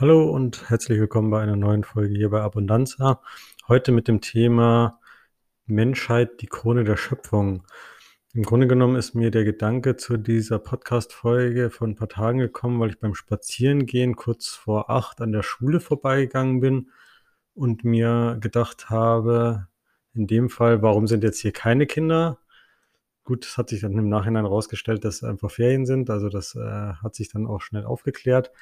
Hallo 0.00 0.30
und 0.30 0.70
herzlich 0.70 1.00
willkommen 1.00 1.28
bei 1.28 1.42
einer 1.42 1.56
neuen 1.56 1.82
Folge 1.82 2.14
hier 2.14 2.30
bei 2.30 2.40
Abundanza. 2.40 3.20
Heute 3.66 3.90
mit 3.90 4.06
dem 4.06 4.20
Thema 4.20 5.00
Menschheit, 5.66 6.40
die 6.40 6.46
Krone 6.46 6.84
der 6.84 6.96
Schöpfung. 6.96 7.66
Im 8.32 8.44
Grunde 8.44 8.68
genommen 8.68 8.94
ist 8.94 9.16
mir 9.16 9.32
der 9.32 9.42
Gedanke 9.42 9.96
zu 9.96 10.16
dieser 10.16 10.60
Podcast-Folge 10.60 11.70
vor 11.70 11.88
ein 11.88 11.96
paar 11.96 12.08
Tagen 12.08 12.38
gekommen, 12.38 12.78
weil 12.78 12.90
ich 12.90 13.00
beim 13.00 13.16
Spazierengehen 13.16 14.14
kurz 14.14 14.50
vor 14.50 14.88
acht 14.88 15.20
an 15.20 15.32
der 15.32 15.42
Schule 15.42 15.80
vorbeigegangen 15.80 16.60
bin 16.60 16.92
und 17.54 17.82
mir 17.82 18.38
gedacht 18.40 18.90
habe, 18.90 19.66
in 20.14 20.28
dem 20.28 20.48
Fall, 20.48 20.80
warum 20.80 21.08
sind 21.08 21.24
jetzt 21.24 21.40
hier 21.40 21.52
keine 21.52 21.86
Kinder? 21.86 22.38
Gut, 23.28 23.44
es 23.44 23.58
hat 23.58 23.68
sich 23.68 23.82
dann 23.82 23.92
im 23.98 24.08
Nachhinein 24.08 24.46
herausgestellt, 24.46 25.04
dass 25.04 25.22
einfach 25.22 25.50
Ferien 25.50 25.84
sind. 25.84 26.08
Also 26.08 26.30
das 26.30 26.54
äh, 26.54 26.60
hat 26.62 27.14
sich 27.14 27.28
dann 27.28 27.46
auch 27.46 27.60
schnell 27.60 27.84
aufgeklärt. 27.84 28.52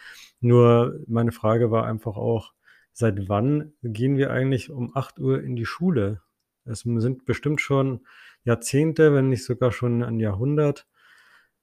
Nur 0.40 0.98
meine 1.06 1.30
Frage 1.30 1.70
war 1.70 1.86
einfach 1.86 2.16
auch, 2.16 2.52
seit 2.92 3.28
wann 3.28 3.74
gehen 3.84 4.16
wir 4.16 4.32
eigentlich 4.32 4.70
um 4.70 4.90
8 4.96 5.20
Uhr 5.20 5.40
in 5.40 5.54
die 5.54 5.66
Schule? 5.66 6.20
Es 6.64 6.80
sind 6.80 7.26
bestimmt 7.26 7.60
schon 7.60 8.08
Jahrzehnte, 8.42 9.14
wenn 9.14 9.28
nicht 9.28 9.44
sogar 9.44 9.70
schon 9.70 10.02
ein 10.02 10.18
Jahrhundert, 10.18 10.88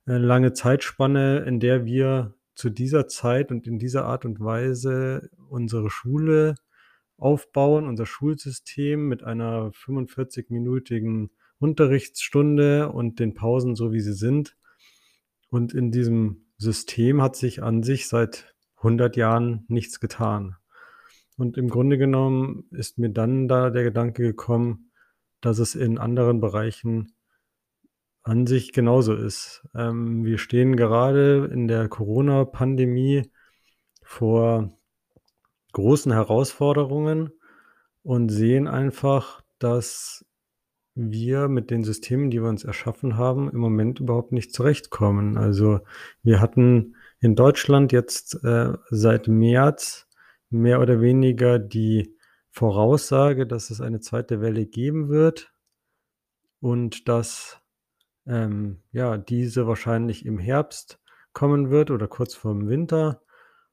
eine 0.06 0.16
äh, 0.16 0.20
lange 0.20 0.54
Zeitspanne, 0.54 1.40
in 1.40 1.60
der 1.60 1.84
wir 1.84 2.36
zu 2.56 2.70
dieser 2.70 3.10
Zeit 3.10 3.52
und 3.52 3.68
in 3.68 3.80
dieser 3.80 4.06
Art 4.06 4.24
und 4.24 4.40
Weise 4.40 5.30
unsere 5.50 5.90
Schule 5.90 6.56
aufbauen, 7.18 7.86
unser 7.86 8.06
Schulsystem 8.06 9.10
mit 9.10 9.24
einer 9.24 9.72
45-minütigen 9.72 11.32
Unterrichtsstunde 11.60 12.92
und 12.92 13.20
den 13.20 13.34
Pausen 13.34 13.76
so, 13.76 13.92
wie 13.92 14.02
sie 14.02 14.14
sind. 14.14 14.56
Und 15.50 15.74
in 15.74 15.92
diesem 15.92 16.46
System 16.58 17.22
hat 17.22 17.36
sich 17.36 17.64
an 17.64 17.84
sich 17.84 18.08
seit 18.08 18.54
100 18.78 19.16
Jahren 19.16 19.66
nichts 19.68 20.00
getan. 20.00 20.56
Und 21.38 21.58
im 21.58 21.70
Grunde 21.70 21.98
genommen 21.98 22.66
ist 22.72 22.98
mir 22.98 23.10
dann 23.10 23.48
da 23.48 23.70
der 23.70 23.84
Gedanke 23.84 24.24
gekommen, 24.24 24.92
dass 25.42 25.60
es 25.60 25.76
in 25.76 25.98
anderen 25.98 26.40
Bereichen 26.40 27.14
an 28.24 28.48
sich 28.48 28.72
genauso 28.72 29.14
ist. 29.14 29.68
Ähm, 29.76 30.24
wir 30.24 30.38
stehen 30.38 30.78
gerade 30.78 31.50
in 31.52 31.68
der 31.68 31.90
Corona-Pandemie 31.90 33.30
vor 34.02 34.78
großen 35.74 36.12
Herausforderungen 36.12 37.32
und 38.04 38.30
sehen 38.30 38.68
einfach, 38.68 39.42
dass 39.60 40.26
wir 40.96 41.48
mit 41.48 41.72
den 41.72 41.84
Systemen, 41.84 42.30
die 42.30 42.42
wir 42.42 42.50
uns 42.50 42.64
erschaffen 42.64 43.18
haben, 43.18 43.50
im 43.50 43.60
Moment 43.60 44.00
überhaupt 44.00 44.32
nicht 44.32 44.54
zurechtkommen. 44.54 45.38
Also 45.38 45.80
wir 46.22 46.40
hatten 46.40 46.96
in 47.20 47.36
Deutschland 47.36 47.92
jetzt 47.92 48.44
äh, 48.44 48.74
seit 48.90 49.28
März 49.28 50.08
mehr 50.50 50.80
oder 50.80 51.02
weniger 51.02 51.58
die 51.58 52.16
Voraussage, 52.52 53.48
dass 53.48 53.72
es 53.72 53.82
eine 53.82 54.00
zweite 54.00 54.40
Welle 54.40 54.68
geben 54.68 55.10
wird 55.10 55.52
und 56.60 57.08
dass 57.10 57.60
ähm, 58.28 58.84
ja 58.92 59.18
diese 59.18 59.66
wahrscheinlich 59.66 60.26
im 60.26 60.38
Herbst 60.38 61.00
kommen 61.34 61.72
wird 61.72 61.90
oder 61.90 62.08
kurz 62.08 62.36
vor 62.36 62.54
dem 62.54 62.70
Winter. 62.70 63.22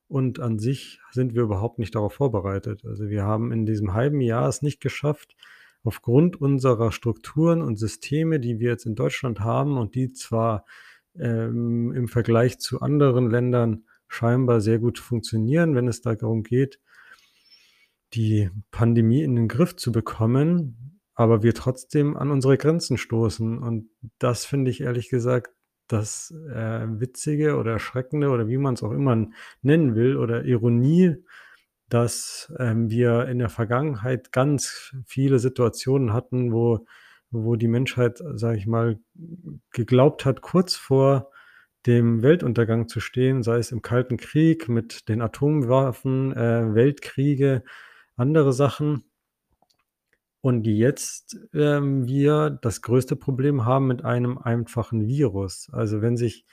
Und 0.09 0.41
an 0.41 0.59
sich 0.59 1.01
sind 1.13 1.35
wir 1.35 1.43
überhaupt 1.43 1.79
nicht 1.79 1.95
darauf 1.95 2.15
vorbereitet. 2.15 2.85
Also 2.85 3.09
wir 3.09 3.25
haben 3.25 3.53
in 3.53 3.67
diesem 3.67 3.93
halben 3.93 4.21
Jahr 4.21 4.49
es 4.49 4.63
nicht 4.63 4.81
geschafft, 4.81 5.37
aufgrund 5.83 6.41
unserer 6.41 6.93
Strukturen 6.93 7.63
und 7.63 7.77
Systeme, 7.77 8.41
die 8.41 8.59
wir 8.59 8.71
jetzt 8.71 8.87
in 8.87 8.95
Deutschland 8.95 9.41
haben 9.41 9.79
und 9.79 9.95
die 9.95 10.13
zwar 10.13 10.65
ähm, 11.19 11.93
im 11.93 12.09
Vergleich 12.09 12.59
zu 12.59 12.81
anderen 12.81 13.31
Ländern 13.31 13.85
scheinbar 14.09 14.61
sehr 14.61 14.79
gut 14.79 14.99
funktionieren, 14.99 15.75
wenn 15.75 15.89
es 15.89 16.03
darum 16.03 16.43
geht, 16.43 16.81
die 18.15 18.51
Pandemie 18.71 19.23
in 19.23 19.37
den 19.37 19.49
Griff 19.49 19.77
zu 19.77 19.93
bekommen, 19.93 21.01
aber 21.15 21.43
wir 21.43 21.55
trotzdem 21.55 22.17
an 22.17 22.31
unsere 22.31 22.59
Grenzen 22.59 22.99
stoßen. 22.99 23.59
Und 23.59 23.89
das 24.19 24.45
finde 24.45 24.71
ich 24.71 24.81
ehrlich 24.81 25.09
gesagt 25.09 25.55
das 25.87 26.33
äh, 26.53 26.87
Witzige 27.01 27.57
oder 27.57 27.73
Erschreckende 27.73 28.31
oder 28.31 28.49
wie 28.49 28.59
man 28.59 28.75
es 28.75 28.83
auch 28.83 28.93
immer 28.93 29.29
nennen 29.63 29.95
will 29.95 30.17
oder 30.17 30.45
Ironie 30.45 31.17
dass 31.91 32.53
ähm, 32.59 32.89
wir 32.89 33.27
in 33.27 33.39
der 33.39 33.51
Vergangenheit 33.51 34.33
ganz 34.33 34.95
viele 35.05 35.39
Situationen 35.39 36.13
hatten, 36.13 36.53
wo, 36.53 36.87
wo 37.31 37.57
die 37.57 37.69
Menschheit, 37.69 38.23
sage 38.35 38.59
ich 38.59 38.67
mal, 38.67 38.99
geglaubt 39.73 40.25
hat, 40.25 40.41
kurz 40.41 40.77
vor 40.77 41.31
dem 41.87 42.23
Weltuntergang 42.23 42.89
zu 42.89 43.01
stehen, 43.01 43.43
sei 43.43 43.59
es 43.59 43.73
im 43.73 43.83
Kalten 43.83 44.17
Krieg 44.17 44.69
mit 44.69 45.09
den 45.09 45.21
Atomwaffen, 45.21 46.33
äh, 46.37 46.75
Weltkriege, 46.75 47.63
andere 48.17 48.53
Sachen. 48.53 49.05
Und 50.43 50.67
jetzt 50.67 51.39
ähm, 51.53 52.07
wir 52.07 52.51
das 52.51 52.83
größte 52.83 53.17
Problem 53.17 53.65
haben 53.65 53.87
mit 53.89 54.05
einem 54.05 54.39
einfachen 54.39 55.07
Virus. 55.07 55.69
Also 55.73 56.01
wenn 56.03 56.17
sich 56.17 56.47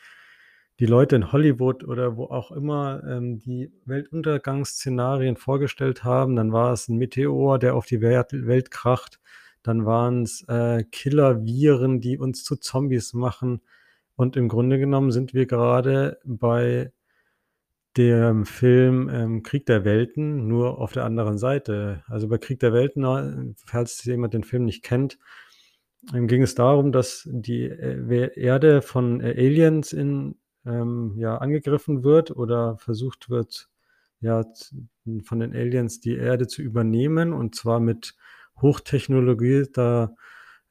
die 0.79 0.85
Leute 0.85 1.15
in 1.15 1.31
Hollywood 1.31 1.83
oder 1.83 2.17
wo 2.17 2.25
auch 2.25 2.51
immer 2.51 3.03
ähm, 3.07 3.39
die 3.39 3.71
Weltuntergangsszenarien 3.85 5.35
vorgestellt 5.35 6.03
haben. 6.03 6.35
Dann 6.35 6.51
war 6.51 6.71
es 6.71 6.87
ein 6.87 6.97
Meteor, 6.97 7.57
der 7.57 7.75
auf 7.75 7.85
die 7.87 8.01
Welt, 8.01 8.71
kracht. 8.71 9.19
Dann 9.63 9.85
waren 9.85 10.23
es 10.23 10.43
äh, 10.47 10.83
Killer-Viren, 10.83 11.99
die 11.99 12.17
uns 12.17 12.43
zu 12.43 12.57
Zombies 12.57 13.13
machen. 13.13 13.61
Und 14.15 14.37
im 14.37 14.47
Grunde 14.49 14.77
genommen 14.77 15.11
sind 15.11 15.33
wir 15.33 15.47
gerade 15.47 16.19
bei 16.23 16.91
dem 17.97 18.45
Film 18.45 19.09
ähm, 19.09 19.43
Krieg 19.43 19.65
der 19.65 19.83
Welten, 19.83 20.47
nur 20.47 20.77
auf 20.77 20.93
der 20.93 21.05
anderen 21.05 21.39
Seite. 21.39 22.03
Also 22.07 22.27
bei 22.27 22.37
Krieg 22.37 22.59
der 22.59 22.71
Welten, 22.71 23.03
äh, 23.03 23.53
falls 23.65 24.03
jemand 24.05 24.35
den 24.35 24.43
Film 24.43 24.65
nicht 24.65 24.83
kennt, 24.83 25.17
ähm, 26.13 26.27
ging 26.27 26.43
es 26.43 26.53
darum, 26.53 26.91
dass 26.91 27.27
die 27.31 27.63
äh, 27.63 28.39
Erde 28.39 28.83
von 28.83 29.21
äh, 29.21 29.31
Aliens 29.31 29.93
in 29.93 30.35
ähm, 30.67 31.13
ja, 31.17 31.37
angegriffen 31.37 32.03
wird 32.03 32.31
oder 32.31 32.77
versucht 32.77 33.29
wird, 33.29 33.69
ja, 34.19 34.43
von 35.23 35.39
den 35.39 35.55
Aliens 35.55 35.99
die 35.99 36.15
Erde 36.15 36.47
zu 36.47 36.61
übernehmen 36.61 37.33
und 37.33 37.55
zwar 37.55 37.79
mit 37.79 38.15
hochtechnologisierter 38.61 40.15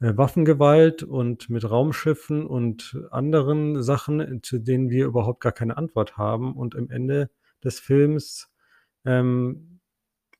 äh, 0.00 0.16
Waffengewalt 0.16 1.02
und 1.02 1.48
mit 1.48 1.68
Raumschiffen 1.68 2.46
und 2.46 2.98
anderen 3.10 3.82
Sachen, 3.82 4.42
zu 4.42 4.58
denen 4.58 4.90
wir 4.90 5.06
überhaupt 5.06 5.40
gar 5.40 5.52
keine 5.52 5.76
Antwort 5.76 6.16
haben. 6.18 6.54
Und 6.54 6.76
am 6.76 6.90
Ende 6.90 7.30
des 7.64 7.80
Films 7.80 8.50
ähm, 9.04 9.80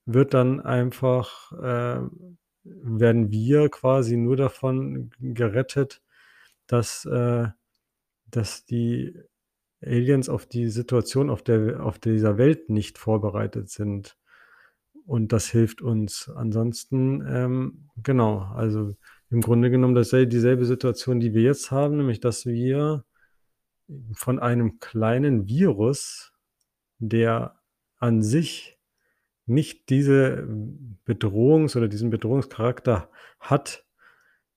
wird 0.05 0.35
dann 0.35 0.61
einfach, 0.61 1.53
äh, 1.53 2.01
werden 2.65 3.31
wir 3.31 3.69
quasi 3.71 4.17
nur 4.17 4.37
davon 4.37 5.11
gerettet, 5.21 6.03
dass, 6.67 7.05
äh, 7.07 7.49
dass 8.27 8.65
die 8.67 9.19
Aliens 9.83 10.29
auf 10.29 10.47
die 10.47 10.69
Situation 10.69 11.31
auf 11.31 11.43
der 11.43 11.85
auf 11.85 11.99
dieser 11.99 12.39
Welt 12.39 12.71
nicht 12.71 12.99
vorbereitet 12.99 13.69
sind. 13.71 14.17
Und 15.07 15.33
das 15.33 15.49
hilft 15.49 15.83
uns. 15.83 16.29
Ansonsten, 16.35 17.25
ähm, 17.29 17.89
genau, 18.03 18.39
also 18.55 18.97
im 19.31 19.41
Grunde 19.41 19.71
genommen 19.71 19.95
das 19.95 20.11
dieselbe 20.11 20.65
Situation, 20.65 21.21
die 21.21 21.33
wir 21.35 21.43
jetzt 21.43 21.71
haben, 21.71 21.99
nämlich 21.99 22.21
dass 22.21 22.47
wir 22.47 23.05
von 24.13 24.39
einem 24.41 24.81
kleinen 24.81 25.47
Virus, 25.47 26.33
der 26.99 27.57
an 27.99 28.23
sich 28.23 28.79
nicht 29.47 29.91
diese 29.91 30.47
Bedrohungs- 31.07 31.77
oder 31.77 31.87
diesen 31.87 32.11
Bedrohungscharakter 32.11 33.11
hat, 33.39 33.86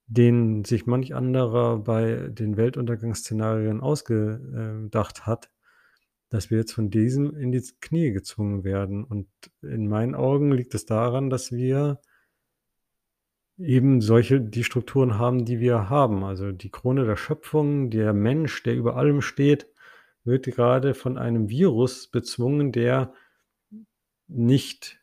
den 0.10 0.66
sich 0.66 0.88
manch 0.88 1.14
anderer 1.14 1.78
bei 1.78 2.30
den 2.30 2.58
Weltuntergangsszenarien 2.58 3.80
ausgedacht 3.80 5.28
hat, 5.28 5.52
dass 6.30 6.50
wir 6.50 6.58
jetzt 6.58 6.74
von 6.74 6.90
diesem 6.90 7.36
in 7.36 7.52
die 7.52 7.64
Knie 7.80 8.12
gezwungen 8.12 8.64
werden. 8.64 9.04
Und 9.04 9.28
in 9.62 9.88
meinen 9.88 10.16
Augen 10.16 10.52
liegt 10.52 10.74
es 10.74 10.86
daran, 10.86 11.30
dass 11.30 11.52
wir 11.52 12.00
eben 13.60 14.02
solche 14.02 14.42
die 14.42 14.64
Strukturen 14.64 15.20
haben, 15.20 15.46
die 15.46 15.60
wir 15.60 15.90
haben. 15.90 16.24
Also 16.24 16.52
die 16.52 16.72
Krone 16.72 17.06
der 17.06 17.18
Schöpfung, 17.18 17.92
der 17.92 18.14
Mensch, 18.14 18.64
der 18.64 18.76
über 18.76 18.96
allem 18.96 19.22
steht, 19.22 19.68
wird 20.24 20.46
gerade 20.46 20.96
von 20.96 21.20
einem 21.20 21.50
Virus 21.50 22.08
bezwungen, 22.08 22.72
der 22.72 23.14
nicht 24.28 24.99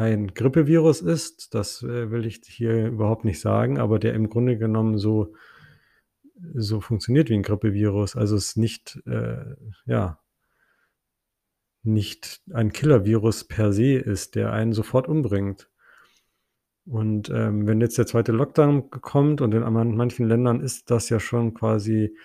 ein 0.00 0.32
Grippevirus 0.32 1.02
ist. 1.02 1.54
Das 1.54 1.82
äh, 1.82 2.10
will 2.10 2.24
ich 2.24 2.40
hier 2.44 2.86
überhaupt 2.88 3.24
nicht 3.24 3.40
sagen, 3.40 3.78
aber 3.78 3.98
der 3.98 4.14
im 4.14 4.30
Grunde 4.30 4.56
genommen 4.56 4.98
so, 4.98 5.34
so 6.54 6.80
funktioniert 6.80 7.28
wie 7.28 7.34
ein 7.34 7.42
Grippevirus. 7.42 8.16
Also 8.16 8.36
es 8.36 8.48
ist 8.50 8.56
nicht, 8.56 9.00
äh, 9.06 9.54
ja, 9.84 10.18
nicht 11.82 12.40
ein 12.52 12.72
Killervirus 12.72 13.44
per 13.44 13.72
se 13.72 13.94
ist, 13.94 14.36
der 14.36 14.52
einen 14.52 14.72
sofort 14.72 15.06
umbringt. 15.06 15.68
Und 16.86 17.28
ähm, 17.30 17.66
wenn 17.66 17.80
jetzt 17.80 17.98
der 17.98 18.06
zweite 18.06 18.32
Lockdown 18.32 18.90
kommt 18.90 19.42
und 19.42 19.52
in 19.52 19.62
manchen 19.62 20.26
Ländern 20.26 20.60
ist 20.60 20.90
das 20.90 21.10
ja 21.10 21.20
schon 21.20 21.54
quasi 21.54 22.16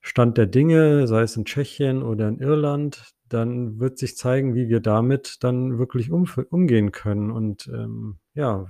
Stand 0.00 0.36
der 0.36 0.46
Dinge, 0.46 1.06
sei 1.06 1.22
es 1.22 1.36
in 1.36 1.44
Tschechien 1.44 2.02
oder 2.02 2.28
in 2.28 2.38
Irland, 2.38 3.14
dann 3.34 3.80
wird 3.80 3.98
sich 3.98 4.16
zeigen, 4.16 4.54
wie 4.54 4.68
wir 4.68 4.80
damit 4.80 5.42
dann 5.42 5.78
wirklich 5.78 6.10
umgehen 6.10 6.92
können. 6.92 7.30
Und 7.30 7.68
ähm, 7.68 8.18
ja, 8.34 8.66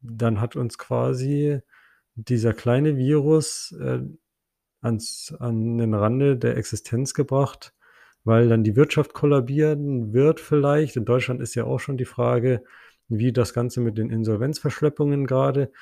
dann 0.00 0.40
hat 0.40 0.54
uns 0.56 0.78
quasi 0.78 1.60
dieser 2.14 2.52
kleine 2.52 2.96
Virus 2.96 3.72
äh, 3.80 4.00
ans, 4.80 5.34
an 5.38 5.78
den 5.78 5.94
Rande 5.94 6.36
der 6.36 6.56
Existenz 6.56 7.14
gebracht, 7.14 7.74
weil 8.24 8.48
dann 8.48 8.64
die 8.64 8.76
Wirtschaft 8.76 9.14
kollabieren 9.14 10.12
wird 10.12 10.40
vielleicht. 10.40 10.96
In 10.96 11.04
Deutschland 11.04 11.40
ist 11.40 11.54
ja 11.54 11.64
auch 11.64 11.80
schon 11.80 11.96
die 11.96 12.04
Frage, 12.04 12.62
wie 13.08 13.32
das 13.32 13.54
Ganze 13.54 13.80
mit 13.80 13.96
den 13.96 14.10
Insolvenzverschleppungen 14.10 15.26
gerade 15.26 15.72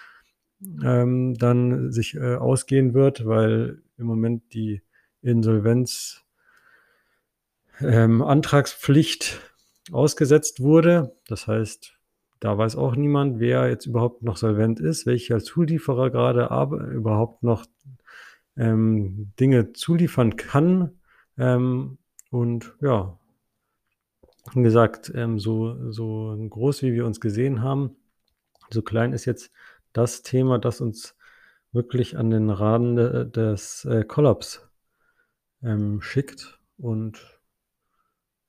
ähm, 0.82 1.34
dann 1.34 1.90
sich 1.90 2.14
äh, 2.14 2.36
ausgehen 2.36 2.94
wird, 2.94 3.26
weil 3.26 3.82
im 3.98 4.06
Moment 4.06 4.54
die 4.54 4.82
Insolvenz 5.22 6.25
ähm, 7.80 8.22
Antragspflicht 8.22 9.40
ausgesetzt 9.92 10.60
wurde. 10.60 11.16
Das 11.26 11.46
heißt, 11.46 11.94
da 12.40 12.56
weiß 12.56 12.76
auch 12.76 12.96
niemand, 12.96 13.38
wer 13.40 13.68
jetzt 13.68 13.86
überhaupt 13.86 14.22
noch 14.22 14.36
solvent 14.36 14.80
ist, 14.80 15.06
welcher 15.06 15.40
Zulieferer 15.40 16.10
gerade 16.10 16.50
aber 16.50 16.86
überhaupt 16.88 17.42
noch 17.42 17.64
ähm, 18.56 19.32
Dinge 19.40 19.72
zuliefern 19.72 20.36
kann. 20.36 21.00
Ähm, 21.38 21.98
und 22.30 22.74
ja, 22.80 23.18
wie 24.54 24.62
gesagt, 24.62 25.12
ähm, 25.14 25.38
so, 25.38 25.90
so 25.90 26.36
groß 26.48 26.82
wie 26.82 26.92
wir 26.92 27.06
uns 27.06 27.20
gesehen 27.20 27.62
haben, 27.62 27.96
so 28.70 28.82
klein 28.82 29.12
ist 29.12 29.24
jetzt 29.24 29.50
das 29.92 30.22
Thema, 30.22 30.58
das 30.58 30.80
uns 30.80 31.16
wirklich 31.72 32.16
an 32.16 32.30
den 32.30 32.50
Raden 32.50 32.96
des 33.32 33.84
äh, 33.84 34.04
Kollaps 34.04 34.68
ähm, 35.62 36.00
schickt. 36.00 36.58
Und 36.78 37.35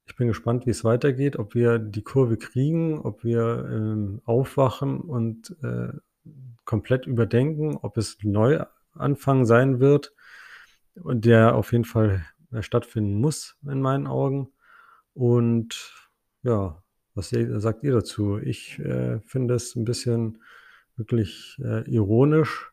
ich 0.07 0.15
bin 0.15 0.27
gespannt, 0.27 0.65
wie 0.65 0.71
es 0.71 0.83
weitergeht, 0.83 1.38
ob 1.38 1.54
wir 1.54 1.80
die 1.80 2.01
Kurve 2.01 2.38
kriegen, 2.38 3.00
ob 3.00 3.24
wir 3.24 3.69
ähm, 3.71 4.21
aufwachen 4.25 5.00
und 5.01 5.56
äh, 5.62 5.89
komplett 6.65 7.06
überdenken, 7.06 7.77
ob 7.77 7.98
es 7.98 8.18
Neuanfang 8.24 9.45
sein 9.45 9.80
wird 9.80 10.13
der 11.04 11.56
auf 11.56 11.71
jeden 11.71 11.86
Fall 11.86 12.25
äh, 12.51 12.62
stattfinden 12.62 13.15
muss, 13.15 13.56
in 13.63 13.81
meinen 13.81 14.07
Augen. 14.07 14.51
Und 15.13 15.94
ja, 16.44 16.81
was 17.13 17.30
sagt 17.30 17.83
ihr 17.83 17.94
dazu? 17.94 18.38
Ich 18.38 18.80
äh, 18.80 19.19
finde 19.21 19.56
es 19.56 19.75
ein 19.75 19.86
bisschen 19.86 20.42
wirklich 20.95 21.57
äh, 21.63 21.89
ironisch, 21.89 22.71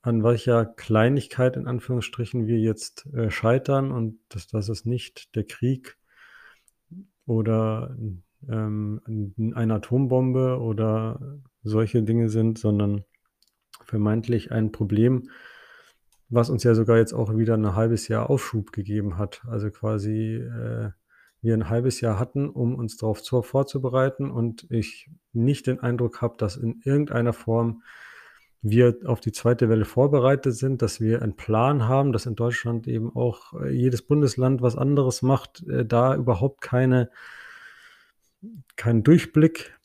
an 0.00 0.24
welcher 0.24 0.66
Kleinigkeit 0.66 1.56
in 1.56 1.66
Anführungsstrichen 1.66 2.46
wir 2.46 2.58
jetzt 2.58 3.06
äh, 3.14 3.30
scheitern 3.30 3.92
und 3.92 4.18
dass, 4.28 4.48
dass 4.48 4.68
es 4.68 4.84
nicht 4.84 5.34
der 5.36 5.44
Krieg 5.44 5.96
oder 7.26 7.96
ähm, 8.48 9.00
eine 9.54 9.74
Atombombe 9.74 10.58
oder 10.60 11.38
solche 11.62 12.02
Dinge 12.02 12.28
sind, 12.28 12.58
sondern 12.58 13.04
vermeintlich 13.84 14.52
ein 14.52 14.72
Problem, 14.72 15.28
was 16.28 16.50
uns 16.50 16.64
ja 16.64 16.74
sogar 16.74 16.96
jetzt 16.96 17.12
auch 17.12 17.36
wieder 17.36 17.54
ein 17.54 17.74
halbes 17.74 18.08
Jahr 18.08 18.30
Aufschub 18.30 18.72
gegeben 18.72 19.18
hat. 19.18 19.42
Also 19.46 19.70
quasi 19.70 20.36
äh, 20.36 20.90
wir 21.42 21.54
ein 21.54 21.68
halbes 21.68 22.00
Jahr 22.00 22.18
hatten, 22.18 22.48
um 22.48 22.74
uns 22.74 22.96
darauf 22.96 23.20
vorzubereiten 23.44 24.30
und 24.30 24.66
ich 24.70 25.10
nicht 25.32 25.66
den 25.66 25.80
Eindruck 25.80 26.22
habe, 26.22 26.36
dass 26.38 26.56
in 26.56 26.80
irgendeiner 26.84 27.32
Form 27.32 27.82
wir 28.62 28.96
auf 29.06 29.20
die 29.20 29.32
zweite 29.32 29.68
Welle 29.68 29.84
vorbereitet 29.84 30.54
sind, 30.54 30.82
dass 30.82 31.00
wir 31.00 31.20
einen 31.20 31.34
Plan 31.36 31.88
haben, 31.88 32.12
dass 32.12 32.26
in 32.26 32.36
Deutschland 32.36 32.86
eben 32.86 33.14
auch 33.14 33.60
äh, 33.60 33.70
jedes 33.70 34.02
Bundesland 34.02 34.62
was 34.62 34.76
anderes 34.76 35.22
macht, 35.22 35.66
äh, 35.66 35.84
da 35.84 36.14
überhaupt 36.14 36.60
keine, 36.60 37.10
kein 38.76 39.02
Durchblick 39.02 39.76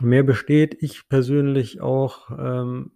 mehr 0.00 0.22
besteht. 0.22 0.76
Ich 0.82 1.08
persönlich 1.08 1.80
auch, 1.80 2.30
ähm, 2.38 2.92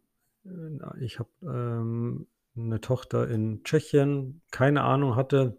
ich 1.01 1.19
habe 1.19 1.31
ähm, 1.43 2.27
eine 2.55 2.81
Tochter 2.83 3.29
in 3.29 3.65
Tschechien, 3.65 4.43
keine 4.51 4.83
Ahnung 4.83 5.17
hatte, 5.17 5.59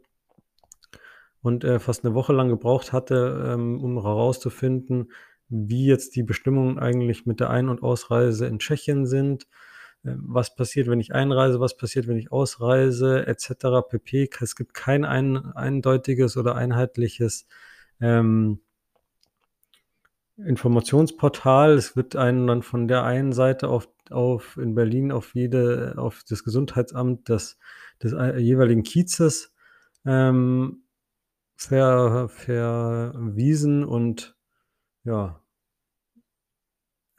und 1.41 1.63
äh, 1.63 1.79
fast 1.79 2.05
eine 2.05 2.13
Woche 2.13 2.33
lang 2.33 2.49
gebraucht 2.49 2.93
hatte, 2.93 3.53
ähm, 3.53 3.83
um 3.83 3.99
herauszufinden, 4.01 5.11
wie 5.51 5.85
jetzt 5.85 6.15
die 6.15 6.23
Bestimmungen 6.23 6.79
eigentlich 6.79 7.25
mit 7.25 7.39
der 7.39 7.49
Ein- 7.49 7.69
und 7.69 7.83
Ausreise 7.83 8.47
in 8.47 8.59
Tschechien 8.59 9.05
sind, 9.05 9.43
äh, 10.03 10.13
was 10.17 10.55
passiert, 10.55 10.87
wenn 10.87 10.99
ich 10.99 11.13
einreise, 11.13 11.59
was 11.59 11.77
passiert, 11.77 12.07
wenn 12.07 12.17
ich 12.17 12.31
ausreise, 12.31 13.27
etc. 13.27 13.87
pp. 13.87 14.29
Es 14.41 14.55
gibt 14.55 14.73
kein 14.73 15.05
ein, 15.05 15.37
eindeutiges 15.53 16.37
oder 16.37 16.55
einheitliches 16.55 17.45
ähm, 17.99 18.61
Informationsportal. 20.37 21.73
Es 21.73 21.95
wird 21.95 22.15
einen 22.15 22.47
dann 22.47 22.63
von 22.63 22.87
der 22.87 23.03
einen 23.03 23.33
Seite 23.33 23.67
auf, 23.67 23.89
auf 24.09 24.57
in 24.57 24.73
Berlin 24.73 25.11
auf 25.11 25.35
jede, 25.35 25.95
auf 25.97 26.23
das 26.27 26.43
Gesundheitsamt 26.43 27.29
des, 27.29 27.59
des 28.01 28.13
äh, 28.13 28.37
jeweiligen 28.39 28.83
Kiezes 28.83 29.53
ähm, 30.05 30.83
ver, 31.55 32.29
verwiesen 32.29 33.83
und 33.83 34.35
ja, 35.03 35.41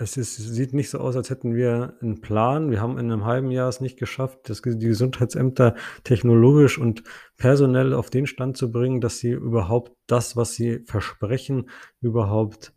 es 0.03 0.17
ist, 0.17 0.37
sieht 0.37 0.75
nicht 0.75 0.91
so 0.91 0.99
aus, 0.99 1.17
als 1.17 1.31
hätten 1.31 1.55
wir 1.55 1.97
einen 2.03 2.21
Plan. 2.21 2.71
Wir 2.71 2.81
haben 2.81 2.99
in 2.99 3.11
einem 3.11 3.25
halben 3.25 3.51
Jahr 3.51 3.69
es 3.69 3.81
nicht 3.81 3.99
geschafft, 3.99 4.51
das, 4.51 4.61
die 4.61 4.79
Gesundheitsämter 4.79 5.77
technologisch 6.03 6.79
und 6.79 7.05
personell 7.37 7.95
auf 7.95 8.11
den 8.11 8.27
Stand 8.27 8.57
zu 8.57 8.73
bringen, 8.73 9.01
dass 9.01 9.19
sie 9.19 9.31
überhaupt 9.31 9.93
das, 10.07 10.37
was 10.37 10.55
sie 10.55 10.81
versprechen, 10.87 11.71
überhaupt 12.01 12.75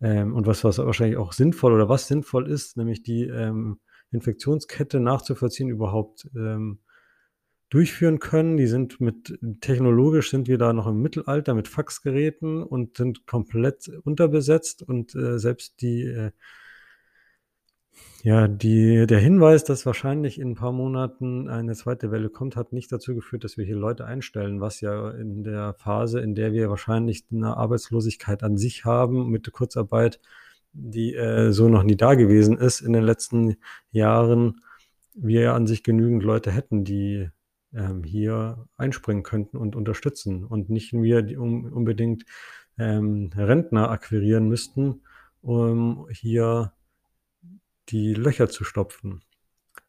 ähm, 0.00 0.34
und 0.34 0.46
was, 0.46 0.64
was 0.64 0.78
wahrscheinlich 0.78 1.16
auch 1.16 1.32
sinnvoll 1.32 1.72
oder 1.72 1.88
was 1.88 2.08
sinnvoll 2.08 2.50
ist, 2.50 2.76
nämlich 2.76 3.02
die 3.02 3.24
ähm, 3.24 3.80
Infektionskette 4.10 5.00
nachzuvollziehen, 5.00 5.70
überhaupt 5.70 6.28
ähm, 6.36 6.80
durchführen 7.68 8.18
können. 8.18 8.56
Die 8.56 8.66
sind 8.66 9.00
mit 9.00 9.38
technologisch 9.60 10.30
sind 10.30 10.48
wir 10.48 10.58
da 10.58 10.72
noch 10.72 10.86
im 10.86 11.02
Mittelalter 11.02 11.54
mit 11.54 11.68
Faxgeräten 11.68 12.62
und 12.62 12.96
sind 12.96 13.26
komplett 13.26 13.88
unterbesetzt 14.04 14.82
und 14.82 15.14
äh, 15.14 15.38
selbst 15.38 15.80
die 15.80 16.02
äh, 16.04 16.30
ja, 18.22 18.48
die, 18.48 19.06
der 19.06 19.20
Hinweis, 19.20 19.62
dass 19.64 19.86
wahrscheinlich 19.86 20.40
in 20.40 20.50
ein 20.50 20.54
paar 20.56 20.72
Monaten 20.72 21.48
eine 21.48 21.74
zweite 21.74 22.10
Welle 22.10 22.28
kommt, 22.28 22.56
hat 22.56 22.72
nicht 22.72 22.90
dazu 22.90 23.14
geführt, 23.14 23.44
dass 23.44 23.56
wir 23.56 23.64
hier 23.64 23.76
Leute 23.76 24.04
einstellen, 24.04 24.60
was 24.60 24.80
ja 24.80 25.10
in 25.12 25.44
der 25.44 25.74
Phase, 25.74 26.20
in 26.20 26.34
der 26.34 26.52
wir 26.52 26.68
wahrscheinlich 26.68 27.24
eine 27.30 27.56
Arbeitslosigkeit 27.56 28.42
an 28.42 28.56
sich 28.56 28.84
haben, 28.84 29.30
mit 29.30 29.46
der 29.46 29.52
Kurzarbeit, 29.52 30.20
die 30.72 31.14
äh, 31.14 31.52
so 31.52 31.68
noch 31.68 31.84
nie 31.84 31.96
da 31.96 32.14
gewesen 32.14 32.58
ist 32.58 32.80
in 32.80 32.92
den 32.92 33.04
letzten 33.04 33.56
Jahren, 33.92 34.60
wir 35.14 35.54
an 35.54 35.66
sich 35.66 35.82
genügend 35.82 36.22
Leute 36.24 36.50
hätten, 36.50 36.84
die 36.84 37.30
ähm, 37.76 38.02
hier 38.02 38.66
einspringen 38.76 39.22
könnten 39.22 39.56
und 39.56 39.76
unterstützen 39.76 40.44
und 40.44 40.70
nicht 40.70 40.92
wir 40.92 41.38
um, 41.38 41.72
unbedingt 41.72 42.24
ähm, 42.78 43.30
Rentner 43.36 43.90
akquirieren 43.90 44.48
müssten, 44.48 45.02
um 45.42 46.08
hier 46.10 46.72
die 47.88 48.14
Löcher 48.14 48.48
zu 48.48 48.64
stopfen. 48.64 49.22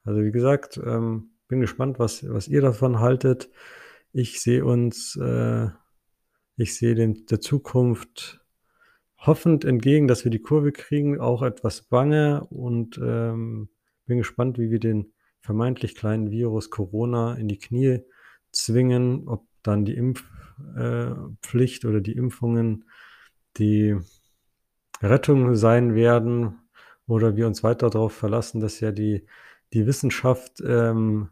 Also 0.04 0.24
wie 0.24 0.32
gesagt, 0.32 0.80
ähm, 0.86 1.32
bin 1.48 1.62
gespannt, 1.62 2.00
was, 2.00 2.28
was 2.30 2.48
ihr 2.48 2.62
davon 2.62 3.00
haltet. 3.00 3.50
Ich 4.12 4.42
sehe 4.42 4.66
uns, 4.66 5.16
äh, 5.16 5.68
ich 6.58 6.76
sehe 6.76 6.96
den, 6.96 7.26
der 7.26 7.42
Zukunft 7.42 8.42
hoffend 9.18 9.66
entgegen, 9.66 10.08
dass 10.08 10.24
wir 10.24 10.32
die 10.32 10.42
Kurve 10.42 10.72
kriegen, 10.72 11.20
auch 11.20 11.42
etwas 11.42 11.82
bange 11.82 12.46
und 12.46 13.00
ähm, 13.02 13.70
bin 14.06 14.18
gespannt, 14.18 14.58
wie 14.58 14.70
wir 14.70 14.80
den 14.80 15.14
vermeintlich 15.42 15.96
kleinen 15.96 16.32
Virus 16.32 16.70
Corona 16.70 17.36
in 17.36 17.48
die 17.48 17.60
Knie 17.60 18.02
zwingen, 18.52 19.28
ob 19.28 19.48
dann 19.64 19.86
die 19.86 19.96
Impfpflicht 19.96 21.84
äh, 21.84 21.88
oder 21.88 22.02
die 22.02 22.16
Impfungen 22.16 22.86
die 23.58 23.98
Rettung 25.02 25.56
sein 25.56 25.96
werden 25.96 26.60
oder 27.08 27.36
wir 27.36 27.48
uns 27.48 27.64
weiter 27.64 27.90
darauf 27.90 28.14
verlassen, 28.14 28.60
dass 28.60 28.80
ja 28.80 28.92
die, 28.92 29.26
die 29.74 29.86
Wissenschaft 29.86 30.62
ähm, 30.66 31.30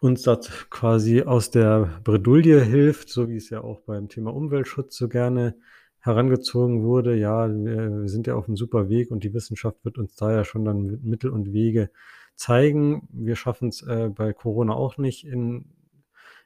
uns 0.00 0.22
dort 0.22 0.68
quasi 0.70 1.22
aus 1.22 1.50
der 1.50 2.00
Bredouille 2.04 2.62
hilft, 2.62 3.08
so 3.08 3.28
wie 3.28 3.36
es 3.36 3.50
ja 3.50 3.62
auch 3.62 3.80
beim 3.80 4.08
Thema 4.08 4.34
Umweltschutz 4.34 4.96
so 4.96 5.08
gerne 5.08 5.56
herangezogen 6.04 6.82
wurde, 6.82 7.16
ja, 7.16 7.48
wir 7.48 8.08
sind 8.10 8.26
ja 8.26 8.34
auf 8.34 8.46
einem 8.46 8.58
super 8.58 8.90
Weg 8.90 9.10
und 9.10 9.24
die 9.24 9.32
Wissenschaft 9.32 9.82
wird 9.86 9.96
uns 9.96 10.14
da 10.16 10.32
ja 10.32 10.44
schon 10.44 10.66
dann 10.66 11.00
Mittel 11.02 11.30
und 11.30 11.54
Wege 11.54 11.88
zeigen. 12.34 13.08
Wir 13.10 13.36
schaffen 13.36 13.68
es 13.68 13.80
äh, 13.82 14.10
bei 14.14 14.34
Corona 14.34 14.74
auch 14.74 14.98
nicht, 14.98 15.26
in, 15.26 15.64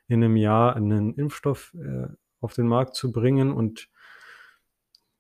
in 0.07 0.23
einem 0.23 0.37
Jahr 0.37 0.77
einen 0.77 1.13
Impfstoff 1.15 1.75
äh, 1.75 2.07
auf 2.41 2.55
den 2.55 2.69
Markt 2.69 2.95
zu 2.95 3.11
bringen 3.11 3.51
und 3.51 3.89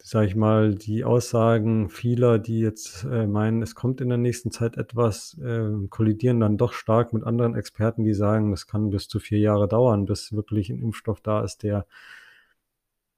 sage 0.00 0.28
ich 0.28 0.36
mal, 0.36 0.76
die 0.76 1.02
Aussagen 1.02 1.90
vieler, 1.90 2.38
die 2.38 2.60
jetzt 2.60 3.04
äh, 3.10 3.26
meinen, 3.26 3.60
es 3.60 3.74
kommt 3.74 4.00
in 4.00 4.08
der 4.08 4.18
nächsten 4.18 4.52
Zeit 4.52 4.76
etwas, 4.76 5.36
äh, 5.42 5.88
kollidieren 5.90 6.38
dann 6.38 6.56
doch 6.56 6.74
stark 6.74 7.12
mit 7.12 7.24
anderen 7.24 7.56
Experten, 7.56 8.04
die 8.04 8.14
sagen, 8.14 8.52
das 8.52 8.68
kann 8.68 8.90
bis 8.90 9.08
zu 9.08 9.18
vier 9.18 9.40
Jahre 9.40 9.66
dauern, 9.66 10.06
bis 10.06 10.32
wirklich 10.32 10.70
ein 10.70 10.80
Impfstoff 10.80 11.20
da 11.20 11.42
ist, 11.42 11.64
der, 11.64 11.86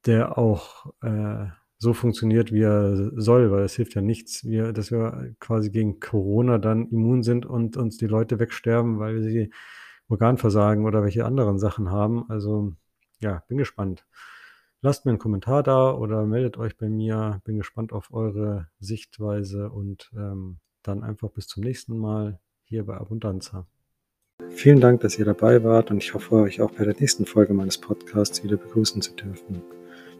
der 0.05 0.37
auch 0.37 0.93
äh, 1.01 1.47
so 1.77 1.93
funktioniert, 1.93 2.51
wie 2.51 2.61
er 2.61 3.11
soll, 3.19 3.51
weil 3.51 3.63
es 3.63 3.75
hilft 3.75 3.95
ja 3.95 4.01
nichts, 4.01 4.45
wir, 4.45 4.71
dass 4.71 4.91
wir 4.91 5.33
quasi 5.39 5.71
gegen 5.71 5.99
Corona 5.99 6.59
dann 6.59 6.87
immun 6.89 7.23
sind 7.23 7.45
und 7.45 7.75
uns 7.75 7.97
die 7.97 8.07
Leute 8.07 8.39
wegsterben, 8.39 8.99
weil 8.99 9.21
sie 9.23 9.51
Organversagen 10.07 10.85
oder 10.85 11.01
welche 11.03 11.25
anderen 11.25 11.57
Sachen 11.57 11.89
haben. 11.89 12.29
Also 12.29 12.73
ja, 13.19 13.43
bin 13.47 13.57
gespannt. 13.57 14.05
Lasst 14.81 15.05
mir 15.05 15.11
einen 15.11 15.19
Kommentar 15.19 15.63
da 15.63 15.93
oder 15.93 16.25
meldet 16.25 16.57
euch 16.57 16.77
bei 16.77 16.89
mir. 16.89 17.41
Bin 17.45 17.57
gespannt 17.57 17.93
auf 17.93 18.13
eure 18.13 18.67
Sichtweise 18.79 19.69
und 19.69 20.11
ähm, 20.15 20.59
dann 20.83 21.03
einfach 21.03 21.29
bis 21.29 21.47
zum 21.47 21.63
nächsten 21.63 21.97
Mal 21.97 22.39
hier 22.63 22.85
bei 22.85 22.97
Abundanza. 22.97 23.65
Vielen 24.49 24.81
Dank, 24.81 25.01
dass 25.01 25.17
ihr 25.19 25.25
dabei 25.25 25.63
wart 25.63 25.91
und 25.91 25.97
ich 25.97 26.13
hoffe, 26.13 26.35
euch 26.35 26.61
auch 26.61 26.71
bei 26.71 26.83
der 26.83 26.95
nächsten 26.99 27.25
Folge 27.25 27.53
meines 27.53 27.77
Podcasts 27.77 28.43
wieder 28.43 28.57
begrüßen 28.57 29.01
zu 29.01 29.15
dürfen. 29.15 29.61